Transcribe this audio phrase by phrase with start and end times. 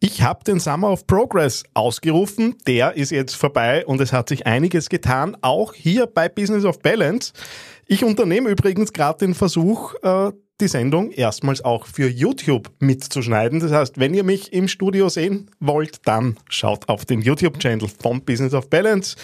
[0.00, 2.54] Ich habe den Summer of Progress ausgerufen.
[2.66, 6.78] Der ist jetzt vorbei und es hat sich einiges getan, auch hier bei Business of
[6.80, 7.32] Balance.
[7.86, 10.30] Ich unternehme übrigens gerade den Versuch, äh,
[10.60, 13.60] die Sendung erstmals auch für YouTube mitzuschneiden.
[13.60, 18.24] Das heißt, wenn ihr mich im Studio sehen wollt, dann schaut auf den YouTube-Channel von
[18.24, 19.16] Business of Balance.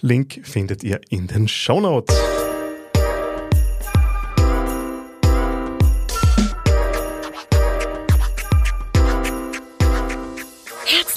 [0.00, 2.16] Link findet ihr in den Show Notes.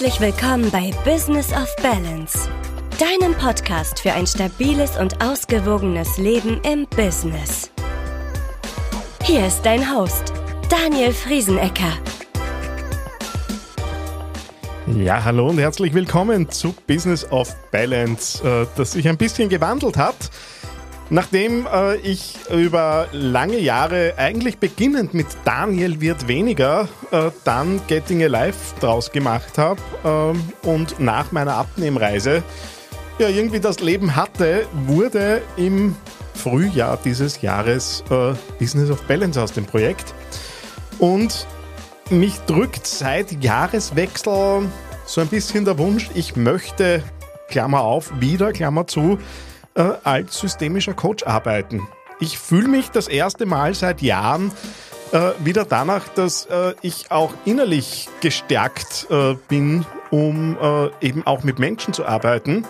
[0.06, 2.48] Herzlich willkommen bei Business of Balance,
[3.00, 7.72] deinem Podcast für ein stabiles und ausgewogenes Leben im Business.
[9.24, 10.32] Hier ist dein Host,
[10.70, 11.92] Daniel Friesenecker.
[14.96, 19.98] Ja, hallo und herzlich willkommen zu Business of Balance, äh, das sich ein bisschen gewandelt
[19.98, 20.30] hat.
[21.10, 28.24] Nachdem äh, ich über lange Jahre eigentlich beginnend mit Daniel wird weniger, äh, dann Getting
[28.24, 32.44] Alive draus gemacht habe äh, und nach meiner Abnehmreise
[33.20, 35.96] ja irgendwie das Leben hatte, wurde im
[36.34, 40.14] Frühjahr dieses Jahres äh, Business of Balance aus dem Projekt.
[40.98, 41.46] Und
[42.10, 44.64] mich drückt seit Jahreswechsel
[45.06, 47.04] so ein bisschen der Wunsch, ich möchte,
[47.48, 49.20] Klammer auf, wieder, Klammer zu,
[49.76, 51.88] äh, als systemischer Coach arbeiten.
[52.20, 54.52] Ich fühle mich das erste Mal seit Jahren
[55.12, 61.44] äh, wieder danach, dass äh, ich auch innerlich gestärkt äh, bin, um äh, eben auch
[61.44, 62.66] mit Menschen zu arbeiten.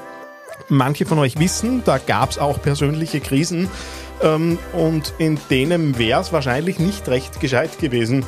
[0.68, 3.70] Manche von euch wissen, da gab es auch persönliche Krisen
[4.22, 8.26] ähm, und in denen wäre es wahrscheinlich nicht recht gescheit gewesen,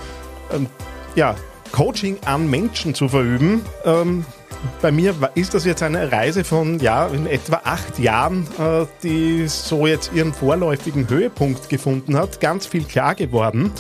[0.54, 0.68] ähm,
[1.16, 1.36] ja,
[1.72, 3.66] Coaching an Menschen zu verüben.
[3.86, 4.26] Ähm,
[4.82, 9.48] bei mir ist das jetzt eine Reise von ja, in etwa acht Jahren, äh, die
[9.48, 12.40] so jetzt ihren vorläufigen Höhepunkt gefunden hat.
[12.40, 13.72] Ganz viel klar geworden.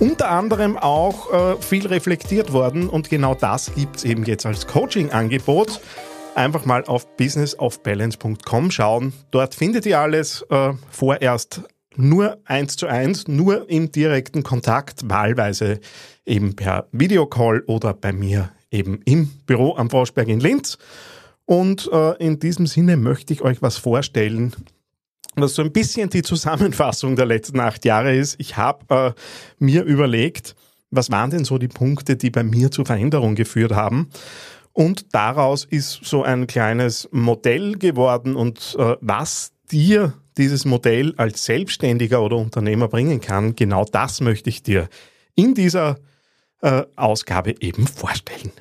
[0.00, 4.66] Unter anderem auch äh, viel reflektiert worden und genau das gibt es eben jetzt als
[4.66, 5.80] Coaching-Angebot.
[6.34, 9.12] Einfach mal auf businessofbalance.com schauen.
[9.30, 11.62] Dort findet ihr alles äh, vorerst
[11.94, 15.80] nur eins zu eins, nur im direkten Kontakt, wahlweise
[16.24, 20.78] eben per Videocall oder bei mir eben im Büro am Froschberg in Linz.
[21.44, 24.54] Und äh, in diesem Sinne möchte ich euch was vorstellen,
[25.34, 28.36] was so ein bisschen die Zusammenfassung der letzten acht Jahre ist.
[28.38, 29.12] Ich habe äh,
[29.58, 30.54] mir überlegt,
[30.90, 34.10] was waren denn so die Punkte, die bei mir zur Veränderung geführt haben.
[34.72, 41.44] Und daraus ist so ein kleines Modell geworden und äh, was dir dieses Modell als
[41.44, 44.88] Selbstständiger oder Unternehmer bringen kann, genau das möchte ich dir
[45.34, 45.98] in dieser
[46.62, 48.52] äh, Ausgabe eben vorstellen.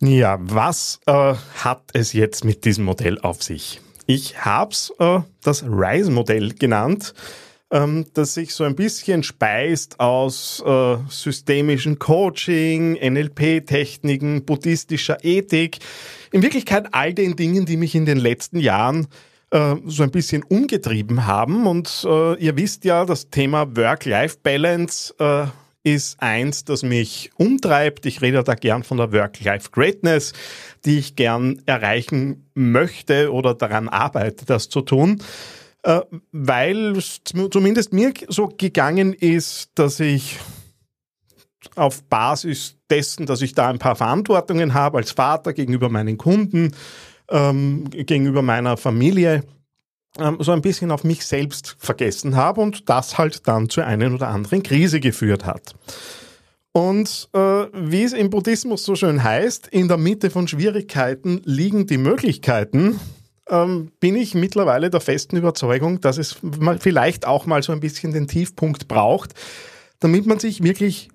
[0.00, 3.80] Ja, was äh, hat es jetzt mit diesem Modell auf sich?
[4.06, 7.14] Ich habe es äh, das RISE-Modell genannt,
[7.70, 15.78] ähm, das sich so ein bisschen speist aus äh, systemischen Coaching, NLP-Techniken, buddhistischer Ethik.
[16.32, 19.06] In Wirklichkeit all den Dingen, die mich in den letzten Jahren
[19.54, 21.68] äh, so ein bisschen umgetrieben haben.
[21.68, 25.46] Und äh, ihr wisst ja, das Thema Work-Life-Balance äh,
[25.84, 28.04] ist eins, das mich umtreibt.
[28.04, 30.32] Ich rede da gern von der Work-Life-Greatness,
[30.84, 35.22] die ich gern erreichen möchte oder daran arbeite, das zu tun.
[35.84, 36.00] Äh,
[36.32, 40.36] weil es zumindest mir so gegangen ist, dass ich
[41.76, 46.74] auf Basis dessen, dass ich da ein paar Verantwortungen habe als Vater gegenüber meinen Kunden,
[47.30, 49.42] ähm, gegenüber meiner Familie
[50.18, 54.12] ähm, so ein bisschen auf mich selbst vergessen habe und das halt dann zu einer
[54.12, 55.74] oder anderen Krise geführt hat.
[56.72, 61.86] Und äh, wie es im Buddhismus so schön heißt, in der Mitte von Schwierigkeiten liegen
[61.86, 62.98] die Möglichkeiten,
[63.48, 66.36] ähm, bin ich mittlerweile der festen Überzeugung, dass es
[66.80, 69.34] vielleicht auch mal so ein bisschen den Tiefpunkt braucht,
[70.00, 71.10] damit man sich wirklich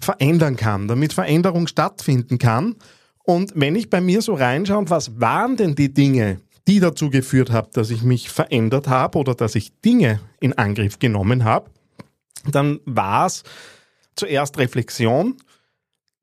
[0.00, 2.76] verändern kann, damit Veränderung stattfinden kann
[3.24, 7.50] und wenn ich bei mir so reinschaue, was waren denn die Dinge, die dazu geführt
[7.50, 11.70] haben, dass ich mich verändert habe oder dass ich Dinge in Angriff genommen habe,
[12.50, 13.42] dann war es
[14.14, 15.36] zuerst Reflexion,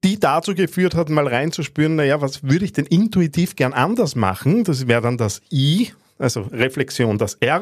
[0.03, 4.63] die dazu geführt hat, mal reinzuspüren, naja, was würde ich denn intuitiv gern anders machen?
[4.63, 7.61] Das wäre dann das I, also Reflexion das R,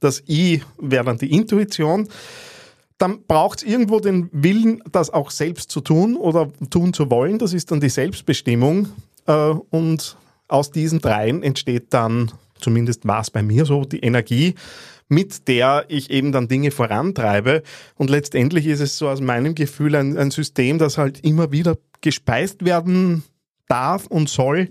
[0.00, 2.08] das I wäre dann die Intuition
[3.00, 7.38] dann braucht es irgendwo den Willen, das auch selbst zu tun oder tun zu wollen.
[7.38, 8.88] Das ist dann die Selbstbestimmung.
[9.26, 10.18] Äh, und
[10.48, 12.30] aus diesen dreien entsteht dann,
[12.60, 14.54] zumindest war es bei mir so, die Energie,
[15.08, 17.62] mit der ich eben dann Dinge vorantreibe.
[17.96, 21.78] Und letztendlich ist es so aus meinem Gefühl ein, ein System, das halt immer wieder
[22.02, 23.22] gespeist werden
[23.66, 24.68] darf und soll.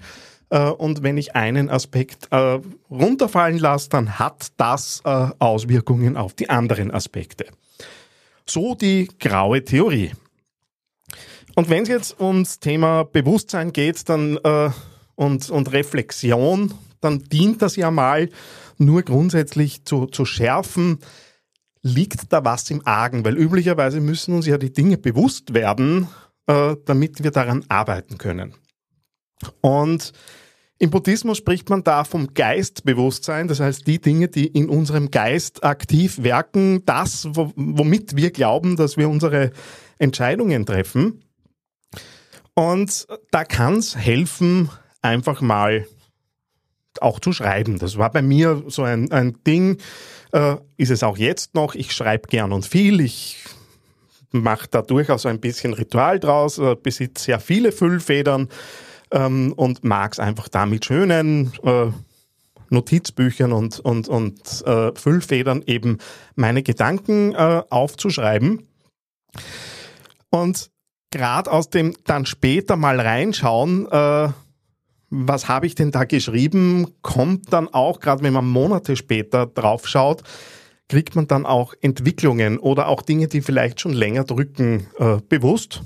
[0.51, 2.59] Äh, und wenn ich einen Aspekt äh,
[2.91, 7.47] runterfallen lasse, dann hat das Auswirkungen auf die anderen Aspekte.
[8.49, 10.11] So die graue Theorie.
[11.55, 14.71] Und wenn es jetzt ums Thema Bewusstsein geht dann, äh,
[15.13, 18.29] und, und Reflexion, dann dient das ja mal
[18.77, 20.99] nur grundsätzlich zu, zu schärfen,
[21.83, 26.07] liegt da was im Argen, weil üblicherweise müssen uns ja die Dinge bewusst werden,
[26.47, 28.55] äh, damit wir daran arbeiten können.
[29.61, 30.13] Und
[30.81, 35.65] im Buddhismus spricht man da vom Geistbewusstsein, das heißt die Dinge, die in unserem Geist
[35.65, 39.51] aktiv wirken, das, womit wir glauben, dass wir unsere
[39.97, 41.25] Entscheidungen treffen.
[42.53, 44.69] Und da kann es helfen,
[45.01, 45.85] einfach mal
[47.01, 47.77] auch zu schreiben.
[47.77, 49.79] Das war bei mir so ein, ein Ding,
[50.31, 51.75] äh, ist es auch jetzt noch.
[51.75, 53.01] Ich schreibe gern und viel.
[53.01, 53.43] Ich
[54.31, 58.47] mache da durchaus ein bisschen Ritual draus, äh, besitze sehr viele Füllfedern
[59.11, 61.87] ähm, und mag es einfach da mit schönen äh,
[62.69, 65.97] Notizbüchern und, und, und äh, Füllfedern eben
[66.35, 68.67] meine Gedanken äh, aufzuschreiben.
[70.29, 70.69] Und
[71.11, 74.29] gerade aus dem dann später mal reinschauen, äh,
[75.09, 79.87] was habe ich denn da geschrieben, kommt dann auch, gerade wenn man Monate später drauf
[79.87, 80.23] schaut,
[80.87, 85.81] kriegt man dann auch Entwicklungen oder auch Dinge, die vielleicht schon länger drücken, äh, bewusst.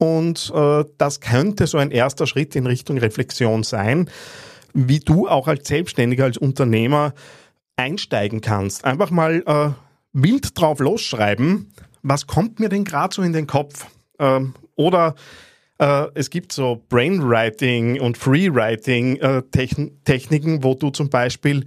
[0.00, 4.08] Und äh, das könnte so ein erster Schritt in Richtung Reflexion sein,
[4.72, 7.12] wie du auch als Selbstständiger, als Unternehmer
[7.76, 8.86] einsteigen kannst.
[8.86, 9.72] Einfach mal äh,
[10.14, 13.88] wild drauf losschreiben, was kommt mir denn gerade so in den Kopf?
[14.18, 15.16] Ähm, oder
[15.76, 21.66] äh, es gibt so Brainwriting und Freewriting-Techniken, äh, wo du zum Beispiel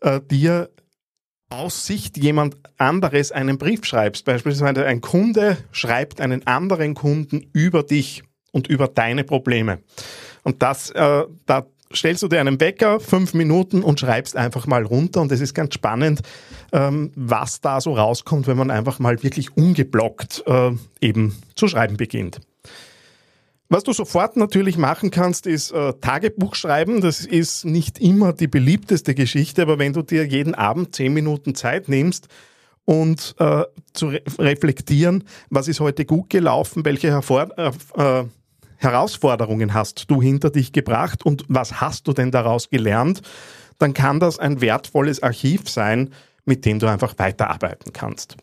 [0.00, 0.70] äh, dir
[1.48, 4.24] aus Sicht jemand anderes einen Brief schreibst.
[4.24, 9.78] Beispielsweise ein Kunde schreibt einen anderen Kunden über dich und über deine Probleme.
[10.42, 14.84] Und das, äh, da stellst du dir einen Wecker, fünf Minuten und schreibst einfach mal
[14.84, 15.20] runter.
[15.20, 16.20] Und es ist ganz spannend,
[16.72, 21.96] ähm, was da so rauskommt, wenn man einfach mal wirklich ungeblockt äh, eben zu schreiben
[21.96, 22.40] beginnt.
[23.68, 27.00] Was du sofort natürlich machen kannst, ist äh, Tagebuch schreiben.
[27.00, 31.56] Das ist nicht immer die beliebteste Geschichte, aber wenn du dir jeden Abend zehn Minuten
[31.56, 32.28] Zeit nimmst
[32.84, 38.24] und äh, zu re reflektieren, was ist heute gut gelaufen, welche Hervor äh, äh,
[38.76, 43.22] Herausforderungen hast du hinter dich gebracht und was hast du denn daraus gelernt,
[43.78, 46.10] dann kann das ein wertvolles Archiv sein,
[46.44, 48.36] mit dem du einfach weiterarbeiten kannst.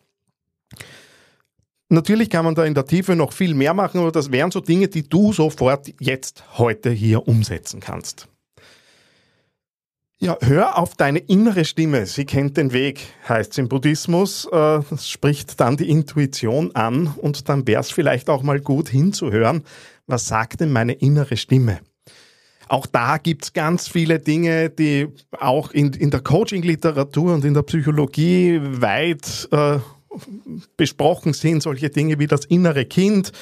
[1.88, 4.60] Natürlich kann man da in der Tiefe noch viel mehr machen, aber das wären so
[4.60, 8.28] Dinge, die du sofort jetzt heute hier umsetzen kannst.
[10.18, 12.06] Ja, hör auf deine innere Stimme.
[12.06, 14.46] Sie kennt den Weg, heißt es im Buddhismus.
[14.46, 18.88] Äh, das spricht dann die Intuition an und dann wäre es vielleicht auch mal gut
[18.88, 19.64] hinzuhören,
[20.06, 21.80] was sagt denn meine innere Stimme?
[22.68, 25.08] Auch da gibt es ganz viele Dinge, die
[25.38, 29.78] auch in, in der Coaching-Literatur und in der Psychologie weit äh,
[30.76, 33.32] besprochen sind, solche Dinge wie das innere Kind,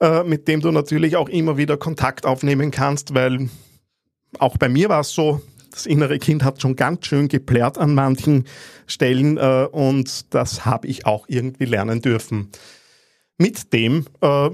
[0.00, 3.48] äh, mit dem du natürlich auch immer wieder Kontakt aufnehmen kannst, weil
[4.38, 5.40] auch bei mir war es so,
[5.70, 8.44] das innere Kind hat schon ganz schön geplärrt an manchen
[8.86, 12.50] Stellen äh, und das habe ich auch irgendwie lernen dürfen.
[13.36, 14.50] Mit dem äh,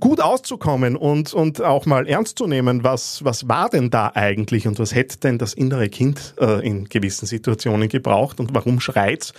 [0.00, 4.66] gut auszukommen und, und auch mal ernst zu nehmen, was, was war denn da eigentlich
[4.66, 9.32] und was hätte denn das innere Kind äh, in gewissen Situationen gebraucht und warum schreit's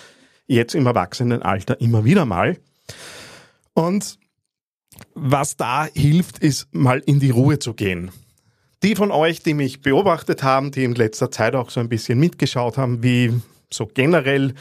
[0.47, 2.57] jetzt im Erwachsenenalter immer wieder mal.
[3.73, 4.17] Und
[5.13, 8.11] was da hilft, ist mal in die Ruhe zu gehen.
[8.83, 12.19] Die von euch, die mich beobachtet haben, die in letzter Zeit auch so ein bisschen
[12.19, 13.33] mitgeschaut haben, wie
[13.71, 14.53] so generell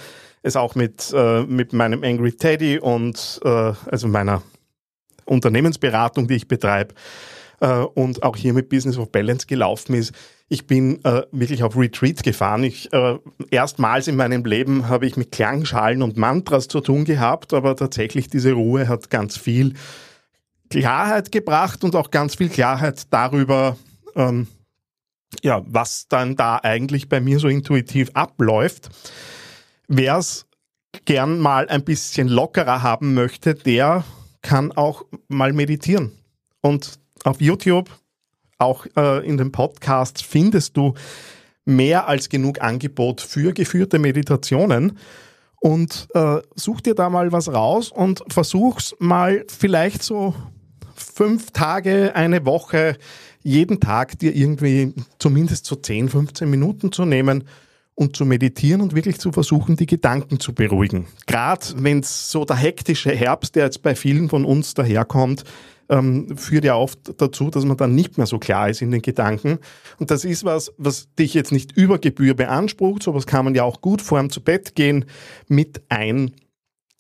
[0.43, 4.43] es auch mit, äh, mit meinem Angry Teddy und äh, also meiner
[5.25, 6.95] Unternehmensberatung, die ich betreibe,
[7.65, 10.13] äh, und auch hier mit Business of Balance gelaufen ist,
[10.49, 12.63] ich bin äh, wirklich auf Retreat gefahren.
[12.63, 13.19] Ich, äh,
[13.51, 18.29] erstmals in meinem Leben habe ich mit Klangschalen und Mantras zu tun gehabt, aber tatsächlich
[18.29, 19.73] diese Ruhe hat ganz viel
[20.69, 23.79] Klarheit gebracht und auch ganz viel Klarheit darüber,
[24.15, 24.47] ähm,
[25.43, 28.91] ja, was dann da eigentlich bei mir so intuitiv abläuft.
[29.89, 30.47] Wer es
[31.07, 34.05] gern mal ein bisschen lockerer haben möchte, der
[34.43, 36.13] kann auch mal meditieren.
[36.61, 37.91] Und auf YouTube
[38.59, 40.95] auch äh, in den Podcasts findest du
[41.65, 44.99] mehr als genug Angebot für geführte Meditationen.
[45.61, 50.35] Und äh, such dir da mal was raus und versuch's mal vielleicht so
[50.95, 52.97] fünf Tage, eine Woche,
[53.43, 57.45] jeden Tag dir irgendwie zumindest so 10, 15 Minuten zu nehmen
[57.95, 61.07] und zu meditieren und wirklich zu versuchen, die Gedanken zu beruhigen.
[61.27, 65.45] Gerade wenn es so der hektische Herbst, der jetzt bei vielen von uns daherkommt,
[65.89, 69.03] ähm, führt ja oft dazu, dass man dann nicht mehr so klar ist in den
[69.03, 69.59] Gedanken.
[69.99, 73.03] Und das ist was, was dich jetzt nicht über Gebühr beansprucht.
[73.03, 75.05] Sowas kann man ja auch gut vor dem zu Bett gehen
[75.49, 76.35] mit einbauen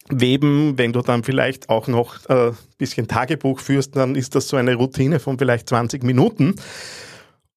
[0.09, 0.79] weben.
[0.79, 4.57] Wenn du dann vielleicht auch noch ein äh, bisschen Tagebuch führst, dann ist das so
[4.57, 6.55] eine Routine von vielleicht 20 Minuten.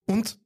[0.06, 0.38] Und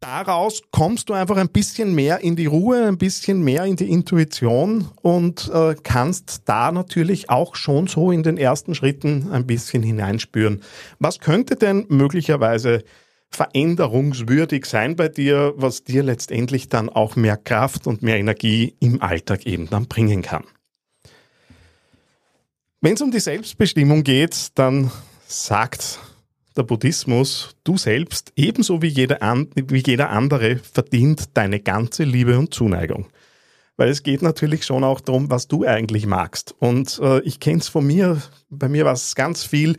[0.00, 3.90] daraus kommst du einfach ein bisschen mehr in die Ruhe, ein bisschen mehr in die
[3.90, 9.82] Intuition und äh, kannst da natürlich auch schon so in den ersten Schritten ein bisschen
[9.82, 10.62] hineinspüren.
[10.98, 12.84] Was könnte denn möglicherweise
[13.30, 19.02] veränderungswürdig sein bei dir, was dir letztendlich dann auch mehr Kraft und mehr Energie im
[19.02, 20.44] Alltag eben dann bringen kann?
[22.80, 24.92] Wenn es um die Selbstbestimmung geht, dann
[25.26, 25.98] sagt
[26.56, 32.38] der Buddhismus, du selbst, ebenso wie jeder, an, wie jeder andere, verdient deine ganze Liebe
[32.38, 33.06] und Zuneigung.
[33.76, 36.54] Weil es geht natürlich schon auch darum, was du eigentlich magst.
[36.58, 39.76] Und äh, ich kenne es von mir, bei mir war es ganz viel,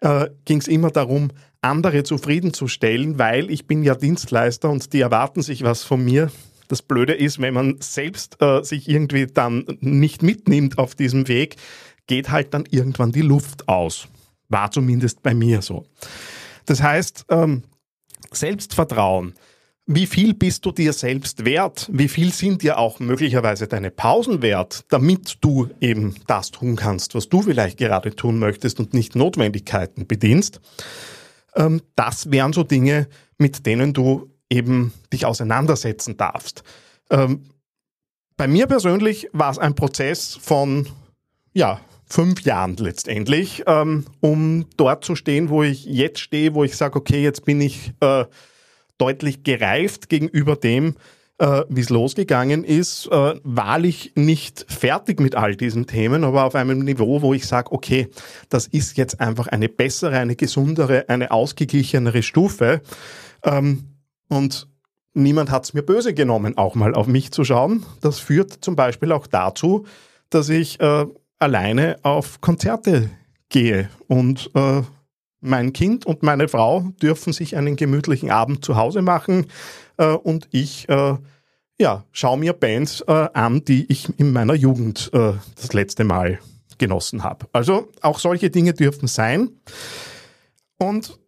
[0.00, 1.30] äh, ging es immer darum,
[1.62, 6.30] andere zufriedenzustellen, weil ich bin ja Dienstleister und die erwarten sich was von mir.
[6.68, 11.56] Das Blöde ist, wenn man selbst äh, sich irgendwie dann nicht mitnimmt auf diesem Weg,
[12.06, 14.08] geht halt dann irgendwann die Luft aus.
[14.52, 15.86] War zumindest bei mir so.
[16.66, 17.64] Das heißt, ähm,
[18.30, 19.34] Selbstvertrauen.
[19.86, 21.88] Wie viel bist du dir selbst wert?
[21.92, 27.16] Wie viel sind dir auch möglicherweise deine Pausen wert, damit du eben das tun kannst,
[27.16, 30.60] was du vielleicht gerade tun möchtest und nicht Notwendigkeiten bedienst?
[31.56, 36.62] Ähm, das wären so Dinge, mit denen du eben dich auseinandersetzen darfst.
[37.10, 37.42] Ähm,
[38.36, 40.86] bei mir persönlich war es ein Prozess von,
[41.52, 41.80] ja,
[42.12, 46.96] fünf Jahren letztendlich, ähm, um dort zu stehen, wo ich jetzt stehe, wo ich sage,
[46.96, 48.26] okay, jetzt bin ich äh,
[48.98, 50.96] deutlich gereift gegenüber dem,
[51.38, 56.54] äh, wie es losgegangen ist, äh, wahrlich nicht fertig mit all diesen Themen, aber auf
[56.54, 58.08] einem Niveau, wo ich sage, okay,
[58.50, 62.82] das ist jetzt einfach eine bessere, eine gesundere, eine ausgeglichenere Stufe.
[63.42, 63.84] Ähm,
[64.28, 64.68] und
[65.14, 67.86] niemand hat es mir böse genommen, auch mal auf mich zu schauen.
[68.02, 69.86] Das führt zum Beispiel auch dazu,
[70.28, 71.06] dass ich äh,
[71.42, 73.10] alleine auf Konzerte
[73.48, 74.82] gehe und äh,
[75.40, 79.46] mein Kind und meine Frau dürfen sich einen gemütlichen Abend zu Hause machen
[79.98, 81.16] äh, und ich äh,
[81.78, 86.38] ja, schaue mir Bands äh, an, die ich in meiner Jugend äh, das letzte Mal
[86.78, 87.46] genossen habe.
[87.52, 89.50] Also auch solche Dinge dürfen sein.
[90.78, 91.18] Und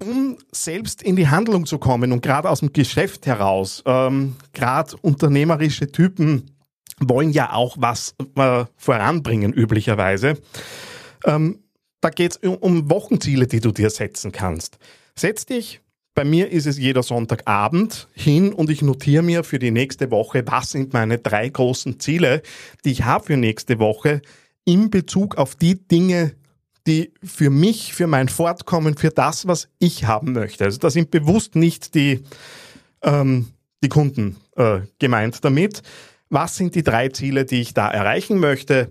[0.00, 4.96] um selbst in die Handlung zu kommen und gerade aus dem Geschäft heraus, ähm, gerade
[5.00, 6.50] unternehmerische Typen
[7.00, 10.38] wollen ja auch was äh, voranbringen, üblicherweise.
[11.24, 11.60] Ähm,
[12.00, 14.78] da geht es um, Wochenziele, die du dir setzen kannst.
[15.14, 15.80] Setz dich,
[16.14, 20.44] bei mir ist es jeder Sonntagabend hin und ich notiere mir für die nächste Woche,
[20.46, 22.42] was sind meine drei großen Ziele,
[22.84, 24.22] die ich habe für nächste Woche
[24.64, 26.34] in Bezug auf die Dinge,
[26.86, 30.64] die für mich, für mein Fortkommen, für das, was ich haben möchte.
[30.64, 32.24] Also da sind bewusst nicht die,
[33.02, 33.48] ähm,
[33.82, 35.82] die Kunden äh, gemeint damit,
[36.30, 38.90] was sind die drei Ziele, die ich da erreichen möchte?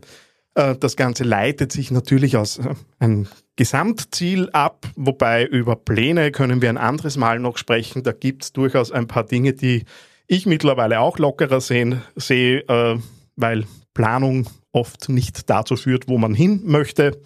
[0.58, 6.62] Äh, das Ganze leitet sich natürlich aus äh, einem Gesamtziel ab, wobei über Pläne können
[6.62, 8.04] wir ein anderes Mal noch sprechen.
[8.04, 9.86] Da gibt es durchaus ein paar Dinge, die
[10.28, 13.00] ich mittlerweile auch lockerer sehen, sehe, äh,
[13.36, 17.20] weil Planung oft nicht dazu führt, wo man hin möchte.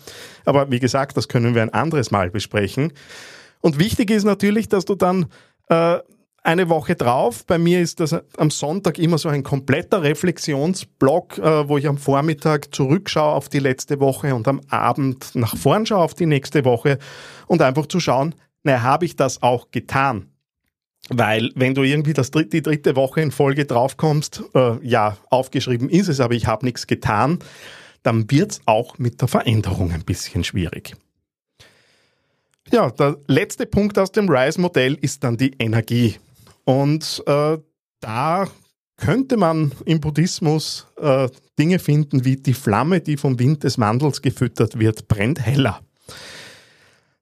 [0.45, 2.93] Aber wie gesagt, das können wir ein anderes Mal besprechen.
[3.59, 5.27] Und wichtig ist natürlich, dass du dann
[6.43, 7.45] eine Woche drauf.
[7.45, 11.97] Bei mir ist das am Sonntag immer so ein kompletter Reflexionsblock, äh, wo ich am
[11.97, 16.65] Vormittag zurückschaue auf die letzte Woche und am Abend nach vorn schaue auf die nächste
[16.65, 16.97] Woche
[17.47, 20.27] und einfach zu schauen, na, habe ich das auch getan?
[21.09, 25.89] Weil wenn du irgendwie das dritte, die dritte Woche in Folge draufkommst, äh, ja, aufgeschrieben
[25.89, 27.39] ist es, aber ich habe nichts getan,
[28.03, 30.95] dann wird's auch mit der Veränderung ein bisschen schwierig.
[32.71, 36.15] Ja, der letzte Punkt aus dem RISE-Modell ist dann die Energie.
[36.65, 37.57] Und äh,
[37.99, 38.47] da
[38.97, 41.27] könnte man im Buddhismus äh,
[41.57, 45.81] Dinge finden wie die Flamme, die vom Wind des Wandels gefüttert wird, brennt heller.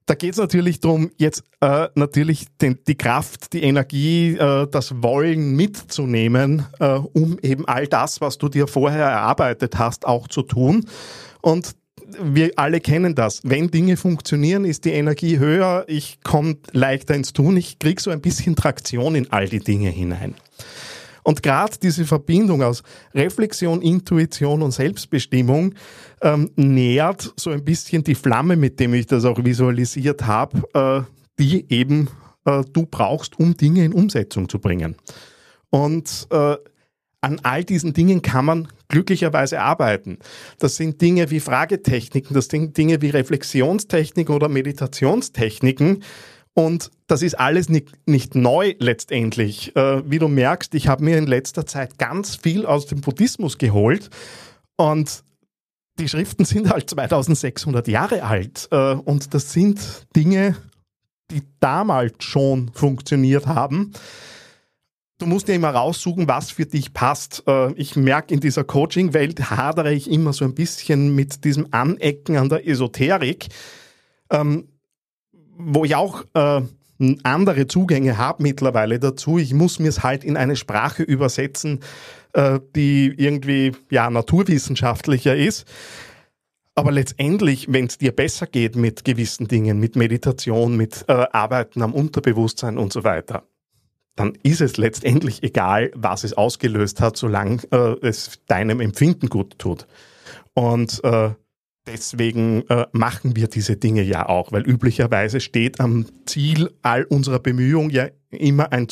[0.06, 5.02] Da geht es natürlich darum, jetzt äh, natürlich den, die Kraft, die Energie, äh, das
[5.02, 10.42] Wollen mitzunehmen, äh, um eben all das, was du dir vorher erarbeitet hast, auch zu
[10.42, 10.84] tun.
[11.42, 11.76] Und
[12.20, 13.40] wir alle kennen das.
[13.44, 18.10] Wenn Dinge funktionieren, ist die Energie höher, ich komme leichter ins Tun, ich kriege so
[18.10, 20.34] ein bisschen Traktion in all die Dinge hinein.
[21.22, 22.82] Und gerade diese Verbindung aus
[23.14, 25.74] Reflexion, Intuition und Selbstbestimmung
[26.22, 31.02] ähm, nährt so ein bisschen die Flamme, mit dem ich das auch visualisiert habe, äh,
[31.38, 32.08] die eben
[32.46, 34.96] äh, du brauchst, um Dinge in Umsetzung zu bringen.
[35.70, 36.56] Und äh,
[37.20, 40.18] an all diesen Dingen kann man glücklicherweise arbeiten.
[40.58, 46.02] Das sind Dinge wie Fragetechniken, das sind Dinge wie Reflexionstechniken oder Meditationstechniken.
[46.54, 49.74] Und das ist alles nicht, nicht neu letztendlich.
[49.76, 53.56] Äh, wie du merkst, ich habe mir in letzter Zeit ganz viel aus dem Buddhismus
[53.56, 54.10] geholt.
[54.76, 55.22] Und
[55.98, 58.68] die Schriften sind halt 2600 Jahre alt.
[58.72, 60.56] Äh, und das sind Dinge,
[61.30, 63.92] die damals schon funktioniert haben.
[65.20, 67.42] Du musst ja immer raussuchen, was für dich passt.
[67.46, 72.38] Äh, ich merke, in dieser Coaching-Welt hadere ich immer so ein bisschen mit diesem Anecken
[72.38, 73.48] an der Esoterik,
[74.30, 74.68] ähm,
[75.58, 76.62] wo ich auch äh,
[77.22, 79.36] andere Zugänge habe mittlerweile dazu.
[79.36, 81.80] Ich muss mir es halt in eine Sprache übersetzen,
[82.32, 85.66] äh, die irgendwie ja naturwissenschaftlicher ist.
[86.74, 91.92] Aber letztendlich, wenn es dir besser geht mit gewissen Dingen, mit Meditation, mit Arbeiten am
[91.92, 93.42] Unterbewusstsein und so weiter,
[94.16, 99.58] dann ist es letztendlich egal, was es ausgelöst hat, solange äh, es deinem Empfinden gut
[99.58, 99.86] tut.
[100.54, 101.30] Und äh,
[101.86, 107.38] deswegen äh, machen wir diese Dinge ja auch, weil üblicherweise steht am Ziel all unserer
[107.38, 108.88] Bemühungen ja immer ein,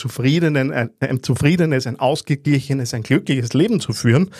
[0.56, 4.30] ein, ein zufriedenes, ein ausgeglichenes, ein glückliches Leben zu führen.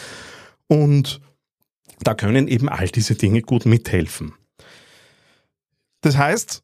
[0.67, 1.21] Und
[2.01, 4.35] da können eben all diese Dinge gut mithelfen.
[6.01, 6.63] Das heißt,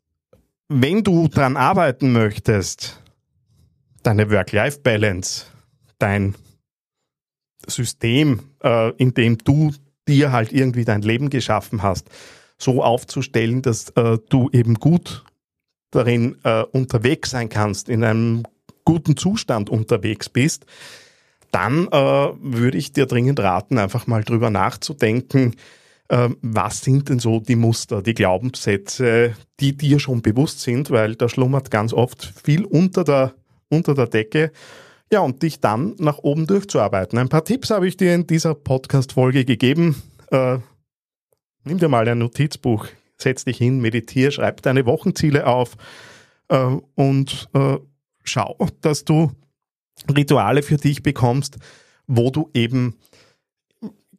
[0.68, 3.02] wenn du daran arbeiten möchtest,
[4.04, 5.46] deine Work-Life-Balance,
[5.98, 6.34] dein
[7.66, 9.72] System, äh, in dem du
[10.06, 12.08] dir halt irgendwie dein Leben geschaffen hast,
[12.58, 15.24] so aufzustellen, dass äh, du eben gut
[15.90, 18.42] darin äh, unterwegs sein kannst, in einem
[18.84, 20.66] guten Zustand unterwegs bist,
[21.50, 25.54] dann äh, würde ich dir dringend raten, einfach mal drüber nachzudenken,
[26.08, 31.14] äh, was sind denn so die Muster, die Glaubenssätze, die dir schon bewusst sind, weil
[31.14, 33.34] da schlummert ganz oft viel unter der,
[33.74, 34.52] unter der Decke.
[35.12, 37.18] Ja, und dich dann nach oben durchzuarbeiten.
[37.18, 40.02] Ein paar Tipps habe ich dir in dieser Podcast-Folge gegeben.
[40.30, 40.58] Äh,
[41.64, 42.86] nimm dir mal ein Notizbuch,
[43.18, 45.76] setz dich hin, meditiere, schreib deine Wochenziele auf
[46.48, 47.76] äh, und äh,
[48.24, 49.30] schau, dass du
[50.14, 51.58] Rituale für dich bekommst,
[52.06, 52.98] wo du eben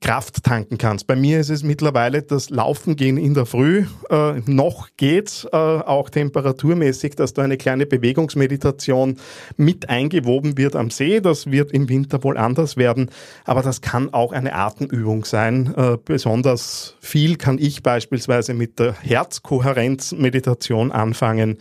[0.06, 1.08] Kraft tanken kannst.
[1.08, 3.88] Bei mir ist es mittlerweile das Laufen gehen in der Früh.
[4.12, 9.18] Äh, noch geht's äh, auch temperaturmäßig, dass da eine kleine Bewegungsmeditation
[9.58, 11.22] mit eingewoben wird am See.
[11.22, 13.10] Das wird im Winter wohl anders werden,
[13.46, 15.74] aber das kann auch eine Atemübung sein.
[15.76, 21.58] Äh, besonders viel kann ich beispielsweise mit der Herzkohärenzmeditation anfangen,